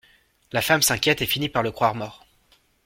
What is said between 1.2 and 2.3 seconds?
et finit par le croire mort.